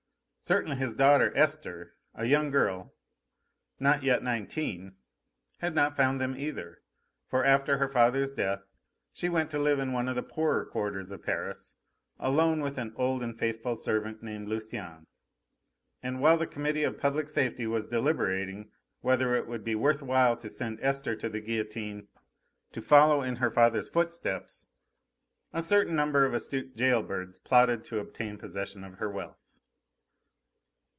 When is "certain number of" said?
25.61-26.33